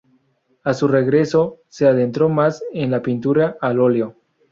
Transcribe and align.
A 0.63 0.73
su 0.73 0.87
regreso 0.87 1.59
se 1.69 1.85
adentró 1.87 2.27
más 2.27 2.63
en 2.73 2.89
la 2.89 3.03
pintura 3.03 3.57
al 3.61 3.79
óleo. 3.79 4.15